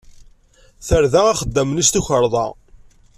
Terda 0.87 1.21
axeddam-nni 1.31 1.83
s 1.87 1.89
tukerḍa. 1.93 2.45